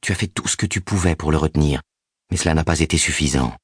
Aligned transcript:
Tu 0.00 0.12
as 0.12 0.14
fait 0.14 0.28
tout 0.28 0.48
ce 0.48 0.56
que 0.56 0.66
tu 0.66 0.80
pouvais 0.80 1.16
pour 1.16 1.30
le 1.30 1.38
retenir, 1.38 1.82
mais 2.30 2.36
cela 2.36 2.54
n'a 2.54 2.64
pas 2.64 2.80
été 2.80 2.96
suffisant. 2.98 3.54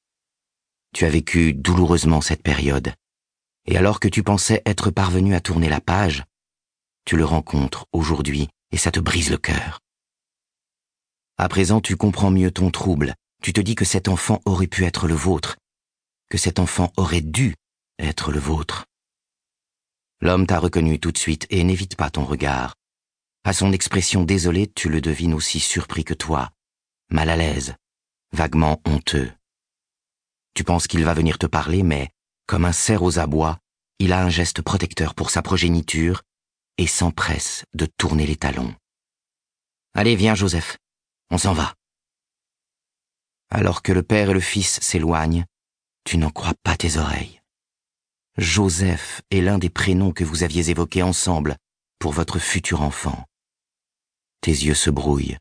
Tu 0.92 1.04
as 1.04 1.10
vécu 1.10 1.54
douloureusement 1.54 2.20
cette 2.20 2.42
période, 2.42 2.94
et 3.66 3.77
alors 3.77 4.01
que 4.01 4.09
tu 4.09 4.22
pensais 4.22 4.62
être 4.64 4.91
parvenu 4.91 5.35
à 5.35 5.41
tourner 5.41 5.69
la 5.69 5.80
page, 5.80 6.25
tu 7.04 7.17
le 7.17 7.25
rencontres 7.25 7.87
aujourd'hui 7.93 8.49
et 8.72 8.77
ça 8.77 8.91
te 8.91 9.01
brise 9.01 9.30
le 9.30 9.38
cœur. 9.38 9.80
À 11.38 11.48
présent, 11.48 11.80
tu 11.80 11.96
comprends 11.96 12.30
mieux 12.30 12.50
ton 12.50 12.71
trouble, 12.71 13.14
tu 13.43 13.53
te 13.53 13.61
dis 13.61 13.75
que 13.75 13.84
cet 13.84 14.09
enfant 14.09 14.41
aurait 14.45 14.66
pu 14.66 14.84
être 14.84 15.07
le 15.07 15.14
vôtre, 15.14 15.57
que 16.30 16.39
cet 16.39 16.59
enfant 16.59 16.93
aurait 16.96 17.21
dû 17.21 17.55
être 17.98 18.32
le 18.32 18.39
vôtre. 18.39 18.87
L'homme 20.21 20.46
t'a 20.46 20.59
reconnu 20.59 20.98
tout 20.98 21.12
de 21.12 21.18
suite 21.18 21.46
et 21.50 21.62
n'évite 21.62 21.96
pas 21.96 22.11
ton 22.11 22.25
regard. 22.25 22.75
À 23.46 23.52
son 23.52 23.70
expression 23.70 24.24
désolée, 24.24 24.66
tu 24.66 24.88
le 24.88 25.00
devines 25.00 25.32
aussi 25.32 25.60
surpris 25.60 26.02
que 26.02 26.14
toi, 26.14 26.50
mal 27.10 27.30
à 27.30 27.37
l'aise, 27.37 27.77
vaguement 28.32 28.82
honteux. 28.84 29.32
Tu 30.54 30.64
penses 30.64 30.88
qu'il 30.88 31.04
va 31.04 31.14
venir 31.14 31.38
te 31.38 31.46
parler, 31.46 31.84
mais, 31.84 32.10
comme 32.48 32.64
un 32.64 32.73
cerf 32.73 33.04
aux 33.04 33.20
abois, 33.20 33.60
il 34.01 34.12
a 34.12 34.20
un 34.20 34.30
geste 34.30 34.62
protecteur 34.62 35.14
pour 35.14 35.30
sa 35.30 35.42
progéniture 35.42 36.24
et 36.77 36.88
s'empresse 36.88 37.64
de 37.73 37.87
tourner 37.87 38.27
les 38.27 38.34
talons. 38.34 38.74
Allez, 39.95 40.16
viens, 40.16 40.34
Joseph, 40.34 40.76
on 41.30 41.38
s'en 41.38 41.52
va. 41.52 41.73
Alors 43.51 43.82
que 43.82 43.92
le 43.92 44.02
père 44.02 44.30
et 44.30 44.34
le 44.34 44.40
fils 44.40 44.80
s'éloignent, 44.80 45.45
tu 46.02 46.18
n'en 46.18 46.30
crois 46.30 46.54
pas 46.65 46.76
tes 46.76 46.96
oreilles. 46.96 47.40
Joseph 48.38 49.23
est 49.30 49.40
l'un 49.40 49.59
des 49.59 49.70
prénoms 49.70 50.10
que 50.10 50.24
vous 50.24 50.42
aviez 50.42 50.68
évoqués 50.70 51.04
ensemble 51.04 51.56
pour 52.01 52.10
votre 52.10 52.40
futur 52.40 52.82
enfant. 52.82 53.24
Tes 54.46 54.52
yeux 54.52 54.74
se 54.74 54.91
brouillent. 54.91 55.38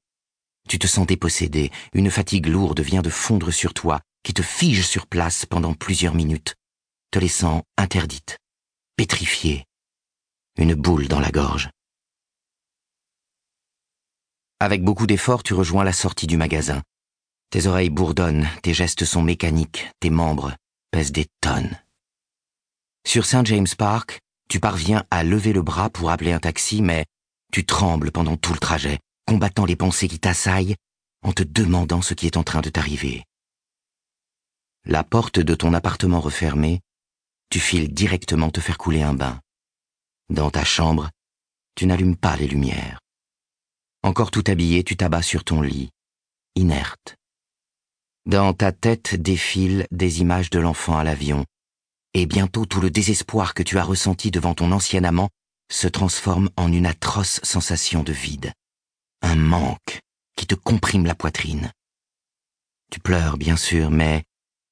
Tu 0.67 0.79
te 0.79 0.87
sens 0.87 1.05
dépossédé, 1.05 1.71
une 1.93 2.09
fatigue 2.09 2.47
lourde 2.47 2.79
vient 2.79 3.03
de 3.03 3.11
fondre 3.11 3.51
sur 3.51 3.75
toi, 3.75 4.01
qui 4.23 4.33
te 4.33 4.41
fige 4.41 4.83
sur 4.83 5.05
place 5.05 5.45
pendant 5.45 5.75
plusieurs 5.75 6.15
minutes, 6.15 6.55
te 7.11 7.19
laissant 7.19 7.61
interdite, 7.77 8.39
pétrifiée, 8.95 9.65
une 10.57 10.73
boule 10.73 11.07
dans 11.07 11.19
la 11.19 11.29
gorge. 11.29 11.69
Avec 14.59 14.83
beaucoup 14.83 15.05
d'efforts, 15.05 15.43
tu 15.43 15.53
rejoins 15.53 15.83
la 15.83 15.93
sortie 15.93 16.25
du 16.25 16.37
magasin. 16.37 16.81
Tes 17.51 17.67
oreilles 17.67 17.91
bourdonnent, 17.91 18.49
tes 18.63 18.73
gestes 18.73 19.05
sont 19.05 19.21
mécaniques, 19.21 19.87
tes 19.99 20.09
membres 20.09 20.55
pèsent 20.89 21.11
des 21.11 21.27
tonnes. 21.41 21.79
Sur 23.05 23.27
St. 23.27 23.45
James 23.45 23.67
Park, 23.77 24.19
tu 24.49 24.59
parviens 24.59 25.05
à 25.11 25.23
lever 25.23 25.53
le 25.53 25.61
bras 25.61 25.91
pour 25.91 26.09
appeler 26.09 26.31
un 26.31 26.39
taxi, 26.39 26.81
mais 26.81 27.05
tu 27.51 27.65
trembles 27.65 28.11
pendant 28.11 28.37
tout 28.37 28.53
le 28.53 28.59
trajet, 28.59 28.99
combattant 29.25 29.65
les 29.65 29.75
pensées 29.75 30.07
qui 30.07 30.19
t'assaillent 30.19 30.75
en 31.23 31.33
te 31.33 31.43
demandant 31.43 32.01
ce 32.01 32.13
qui 32.13 32.25
est 32.27 32.37
en 32.37 32.43
train 32.43 32.61
de 32.61 32.69
t'arriver. 32.69 33.23
La 34.85 35.03
porte 35.03 35.39
de 35.39 35.55
ton 35.55 35.73
appartement 35.73 36.19
refermée, 36.19 36.81
tu 37.49 37.59
files 37.59 37.93
directement 37.93 38.51
te 38.51 38.59
faire 38.59 38.77
couler 38.77 39.01
un 39.01 39.13
bain. 39.13 39.41
Dans 40.29 40.51
ta 40.51 40.63
chambre, 40.63 41.09
tu 41.75 41.87
n'allumes 41.87 42.15
pas 42.15 42.35
les 42.35 42.47
lumières. 42.47 42.99
Encore 44.03 44.29
tout 44.29 44.43
habillé, 44.47 44.83
tu 44.83 44.95
t'abats 44.95 45.23
sur 45.23 45.43
ton 45.43 45.61
lit, 45.61 45.89
inerte. 46.55 47.15
Dans 48.27 48.53
ta 48.53 48.71
tête 48.71 49.15
défilent 49.15 49.87
des 49.91 50.21
images 50.21 50.49
de 50.49 50.59
l'enfant 50.59 50.97
à 50.97 51.03
l'avion, 51.03 51.45
et 52.13 52.25
bientôt 52.25 52.65
tout 52.65 52.81
le 52.81 52.89
désespoir 52.89 53.53
que 53.53 53.63
tu 53.63 53.77
as 53.77 53.83
ressenti 53.83 54.31
devant 54.31 54.53
ton 54.53 54.71
ancien 54.71 55.03
amant 55.03 55.29
se 55.69 55.87
transforme 55.87 56.49
en 56.57 56.71
une 56.71 56.85
atroce 56.85 57.39
sensation 57.43 58.03
de 58.03 58.13
vide, 58.13 58.53
un 59.21 59.35
manque 59.35 59.99
qui 60.35 60.47
te 60.47 60.55
comprime 60.55 61.05
la 61.05 61.15
poitrine. 61.15 61.71
Tu 62.91 62.99
pleures, 62.99 63.37
bien 63.37 63.57
sûr, 63.57 63.89
mais 63.89 64.23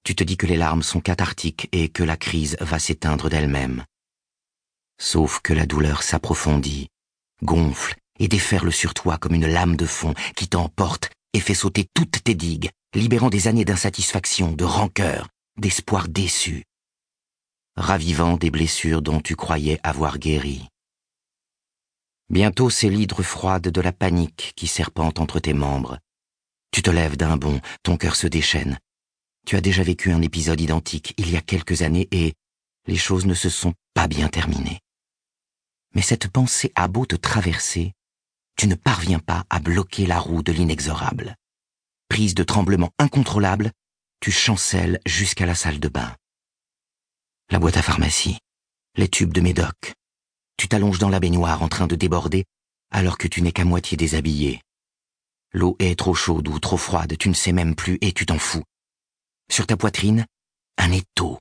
tu 0.03 0.15
te 0.15 0.23
dis 0.23 0.37
que 0.37 0.45
les 0.45 0.57
larmes 0.57 0.83
sont 0.83 1.01
cathartiques 1.01 1.69
et 1.71 1.89
que 1.89 2.03
la 2.03 2.17
crise 2.17 2.57
va 2.59 2.79
s'éteindre 2.79 3.29
d'elle-même. 3.29 3.85
Sauf 4.99 5.39
que 5.39 5.53
la 5.53 5.65
douleur 5.65 6.03
s'approfondit, 6.03 6.89
gonfle 7.41 7.95
et 8.19 8.27
déferle 8.27 8.71
sur 8.71 8.93
toi 8.93 9.17
comme 9.17 9.33
une 9.33 9.47
lame 9.47 9.75
de 9.75 9.85
fond 9.85 10.13
qui 10.35 10.47
t'emporte 10.47 11.09
et 11.33 11.39
fait 11.39 11.55
sauter 11.55 11.87
toutes 11.93 12.23
tes 12.23 12.35
digues, 12.35 12.69
libérant 12.93 13.29
des 13.29 13.47
années 13.47 13.65
d'insatisfaction, 13.65 14.51
de 14.51 14.63
rancœur, 14.63 15.29
d'espoir 15.57 16.07
déçu 16.07 16.63
ravivant 17.75 18.37
des 18.37 18.51
blessures 18.51 19.01
dont 19.01 19.19
tu 19.19 19.35
croyais 19.35 19.79
avoir 19.83 20.19
guéri. 20.19 20.67
Bientôt 22.33 22.71
c'est 22.71 22.89
l'hydre 22.89 23.21
froide 23.21 23.67
de 23.67 23.79
la 23.79 23.91
panique 23.91 24.53
qui 24.55 24.65
serpente 24.65 25.19
entre 25.19 25.39
tes 25.39 25.53
membres. 25.53 25.99
Tu 26.71 26.81
te 26.81 26.89
lèves 26.89 27.15
d'un 27.15 27.37
bond, 27.37 27.61
ton 27.83 27.95
cœur 27.95 28.15
se 28.15 28.25
déchaîne. 28.25 28.79
Tu 29.45 29.55
as 29.55 29.61
déjà 29.61 29.83
vécu 29.83 30.11
un 30.11 30.23
épisode 30.23 30.59
identique 30.59 31.13
il 31.17 31.29
y 31.29 31.37
a 31.37 31.41
quelques 31.41 31.83
années 31.83 32.07
et 32.09 32.33
les 32.87 32.97
choses 32.97 33.27
ne 33.27 33.35
se 33.35 33.49
sont 33.49 33.75
pas 33.93 34.07
bien 34.07 34.29
terminées. 34.29 34.79
Mais 35.93 36.01
cette 36.01 36.27
pensée 36.27 36.71
a 36.73 36.87
beau 36.87 37.05
te 37.05 37.15
traverser, 37.15 37.93
tu 38.55 38.65
ne 38.65 38.73
parviens 38.73 39.19
pas 39.19 39.45
à 39.51 39.59
bloquer 39.59 40.07
la 40.07 40.17
roue 40.17 40.41
de 40.41 40.51
l'inexorable. 40.51 41.35
Prise 42.09 42.33
de 42.33 42.43
tremblements 42.43 42.93
incontrôlables, 42.97 43.69
tu 44.21 44.31
chancelles 44.31 44.99
jusqu'à 45.05 45.45
la 45.45 45.53
salle 45.53 45.79
de 45.79 45.87
bain 45.87 46.15
la 47.51 47.59
boîte 47.59 47.77
à 47.77 47.83
pharmacie, 47.83 48.39
les 48.95 49.07
tubes 49.07 49.33
de 49.33 49.41
médoc. 49.41 49.93
Tu 50.63 50.69
t'allonges 50.69 50.97
dans 50.97 51.09
la 51.09 51.19
baignoire 51.19 51.61
en 51.61 51.67
train 51.67 51.87
de 51.87 51.95
déborder 51.97 52.45
alors 52.89 53.17
que 53.17 53.27
tu 53.27 53.41
n'es 53.41 53.51
qu'à 53.51 53.65
moitié 53.65 53.97
déshabillé. 53.97 54.61
L'eau 55.51 55.75
est 55.79 55.99
trop 55.99 56.13
chaude 56.13 56.47
ou 56.47 56.57
trop 56.57 56.77
froide, 56.77 57.17
tu 57.17 57.27
ne 57.27 57.33
sais 57.33 57.51
même 57.51 57.75
plus 57.75 57.97
et 57.99 58.13
tu 58.13 58.25
t'en 58.25 58.39
fous. 58.39 58.63
Sur 59.51 59.67
ta 59.67 59.75
poitrine, 59.75 60.25
un 60.77 60.93
étau. 60.93 61.37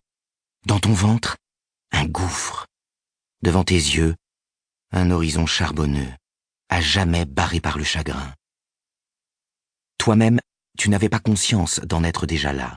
Dans 0.67 0.81
ton 0.81 0.93
ventre, 0.93 1.37
un 1.93 2.05
gouffre. 2.05 2.67
Devant 3.43 3.63
tes 3.63 3.77
yeux, 3.77 4.17
un 4.91 5.13
horizon 5.13 5.47
charbonneux, 5.47 6.13
à 6.69 6.81
jamais 6.81 7.25
barré 7.25 7.61
par 7.61 7.79
le 7.79 7.85
chagrin. 7.85 8.35
Toi-même, 9.99 10.41
tu 10.77 10.91
n'avais 10.91 11.09
pas 11.09 11.21
conscience 11.21 11.79
d'en 11.85 12.03
être 12.03 12.27
déjà 12.27 12.53
là. 12.53 12.77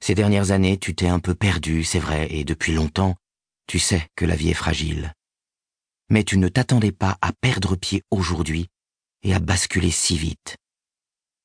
Ces 0.00 0.14
dernières 0.14 0.52
années, 0.52 0.78
tu 0.78 0.94
t'es 0.94 1.08
un 1.08 1.20
peu 1.20 1.34
perdu, 1.34 1.84
c'est 1.84 2.00
vrai, 2.00 2.32
et 2.32 2.44
depuis 2.44 2.72
longtemps, 2.72 3.14
tu 3.66 3.78
sais 3.78 4.08
que 4.16 4.24
la 4.24 4.36
vie 4.36 4.48
est 4.48 4.54
fragile. 4.54 5.12
Mais 6.10 6.24
tu 6.24 6.38
ne 6.38 6.48
t'attendais 6.48 6.92
pas 6.92 7.18
à 7.20 7.32
perdre 7.32 7.76
pied 7.76 8.02
aujourd'hui 8.10 8.68
et 9.22 9.34
à 9.34 9.38
basculer 9.38 9.90
si 9.90 10.16
vite. 10.16 10.56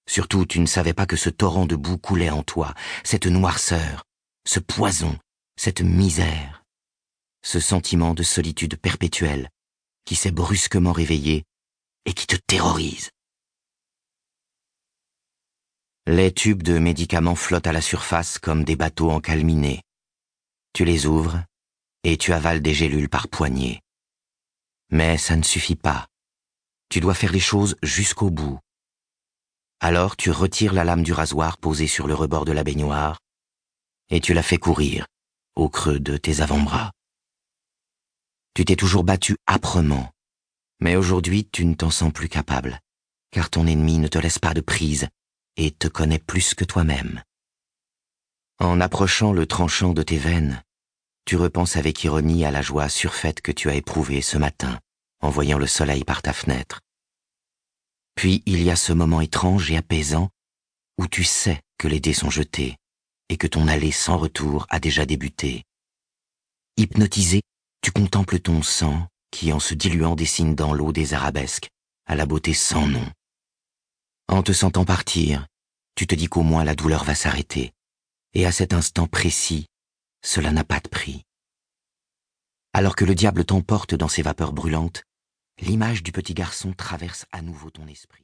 Surtout, 0.08 0.46
tu 0.46 0.60
ne 0.60 0.66
savais 0.66 0.94
pas 0.94 1.06
que 1.06 1.16
ce 1.16 1.30
torrent 1.30 1.66
de 1.66 1.76
boue 1.76 1.98
coulait 1.98 2.30
en 2.30 2.44
toi, 2.44 2.74
cette 3.04 3.28
noirceur, 3.28 4.04
ce 4.46 4.60
poison, 4.60 5.18
cette 5.56 5.82
misère, 5.82 6.64
ce 7.44 7.60
sentiment 7.60 8.14
de 8.14 8.24
solitude 8.24 8.78
perpétuelle 8.78 9.50
qui 10.06 10.16
s'est 10.16 10.32
brusquement 10.32 10.92
réveillé 10.92 11.44
et 12.06 12.14
qui 12.14 12.26
te 12.26 12.36
terrorise. 12.36 13.12
Les 16.08 16.34
tubes 16.34 16.64
de 16.64 16.80
médicaments 16.80 17.36
flottent 17.36 17.68
à 17.68 17.72
la 17.72 17.82
surface 17.82 18.40
comme 18.40 18.64
des 18.64 18.76
bateaux 18.76 19.12
encalminés. 19.12 19.84
Tu 20.74 20.86
les 20.86 21.06
ouvres 21.06 21.44
et 22.04 22.18
tu 22.18 22.34
avales 22.34 22.62
des 22.62 22.74
gélules 22.74 23.10
par 23.10 23.28
poignées. 23.28 23.82
Mais 24.90 25.18
ça 25.18 25.36
ne 25.36 25.44
suffit 25.44 25.76
pas. 25.76 26.08
Tu 26.90 27.00
dois 27.00 27.14
faire 27.14 27.32
les 27.32 27.40
choses 27.40 27.76
jusqu'au 27.84 28.30
bout. 28.30 28.60
Alors 29.80 30.18
tu 30.18 30.32
retires 30.32 30.74
la 30.74 30.84
lame 30.84 31.04
du 31.04 31.14
rasoir 31.14 31.58
posée 31.58 31.88
sur 31.88 32.08
le 32.08 32.14
rebord 32.14 32.46
de 32.46 32.52
la 32.52 32.64
baignoire 32.64 33.20
et 34.10 34.20
tu 34.20 34.34
la 34.34 34.44
fais 34.44 34.58
courir 34.58 35.06
au 35.56 35.70
creux 35.70 36.00
de 36.00 36.18
tes 36.18 36.42
avant-bras. 36.42 36.92
Tu 38.54 38.66
t'es 38.66 38.76
toujours 38.76 39.04
battu 39.04 39.38
âprement, 39.48 40.12
mais 40.80 40.96
aujourd'hui 40.96 41.48
tu 41.50 41.66
ne 41.66 41.76
t'en 41.76 41.92
sens 41.92 42.12
plus 42.12 42.30
capable, 42.30 42.80
car 43.32 43.50
ton 43.50 43.68
ennemi 43.68 44.00
ne 44.00 44.08
te 44.08 44.18
laisse 44.18 44.40
pas 44.40 44.54
de 44.54 44.62
prise 44.62 45.08
et 45.58 45.72
te 45.72 45.88
connais 45.88 46.20
plus 46.20 46.54
que 46.54 46.66
toi-même. 46.66 47.22
En 48.60 48.82
approchant 48.82 49.32
le 49.32 49.46
tranchant 49.46 49.94
de 49.94 50.04
tes 50.04 50.18
veines, 50.18 50.62
tu 51.26 51.36
repenses 51.36 51.76
avec 51.76 52.04
ironie 52.04 52.46
à 52.46 52.52
la 52.52 52.62
joie 52.62 52.90
surfaite 52.90 53.42
que 53.42 53.52
tu 53.52 53.70
as 53.70 53.76
éprouvée 53.76 54.22
ce 54.22 54.38
matin 54.38 54.80
en 55.22 55.30
voyant 55.30 55.58
le 55.58 55.68
soleil 55.68 56.04
par 56.04 56.22
ta 56.22 56.34
fenêtre. 56.34 56.82
Puis 58.16 58.44
il 58.46 58.62
y 58.64 58.72
a 58.72 58.76
ce 58.76 58.94
moment 58.94 59.22
étrange 59.22 59.72
et 59.72 59.78
apaisant 59.78 60.30
où 60.98 61.08
tu 61.08 61.24
sais 61.24 61.62
que 61.78 61.88
les 61.88 62.00
dés 62.00 62.14
sont 62.14 62.30
jetés 62.30 62.76
et 63.30 63.38
que 63.38 63.48
ton 63.48 63.68
allée 63.68 63.92
sans 63.92 64.18
retour 64.18 64.66
a 64.70 64.80
déjà 64.80 65.06
débuté. 65.06 65.64
Hypnotisé, 66.78 67.42
tu 67.82 67.92
contemples 67.92 68.40
ton 68.40 68.62
sang 68.62 69.08
qui, 69.32 69.54
en 69.54 69.60
se 69.60 69.76
diluant, 69.76 70.16
dessine 70.16 70.56
dans 70.56 70.74
l'eau 70.74 70.92
des 70.92 71.14
arabesques, 71.14 71.70
à 72.06 72.16
la 72.16 72.26
beauté 72.26 72.54
sans 72.54 72.88
nom. 72.88 73.06
En 74.28 74.44
te 74.44 74.52
sentant 74.52 74.86
partir, 74.86 75.46
tu 75.96 76.08
te 76.08 76.16
dis 76.16 76.28
qu'au 76.28 76.42
moins 76.42 76.64
la 76.64 76.76
douleur 76.76 77.04
va 77.04 77.16
s'arrêter. 77.16 77.72
Et 78.34 78.46
à 78.46 78.52
cet 78.52 78.74
instant 78.74 79.08
précis, 79.08 79.68
cela 80.22 80.52
n'a 80.52 80.64
pas 80.64 80.80
de 80.80 80.90
prix. 80.90 81.26
Alors 82.74 82.96
que 82.96 83.06
le 83.06 83.16
diable 83.16 83.46
t'emporte 83.46 83.96
dans 83.96 84.08
ses 84.08 84.22
vapeurs 84.22 84.54
brûlantes, 84.54 85.04
l'image 85.60 86.04
du 86.04 86.12
petit 86.12 86.34
garçon 86.34 86.74
traverse 86.74 87.26
à 87.32 87.42
nouveau 87.42 87.70
ton 87.70 87.88
esprit. 87.88 88.18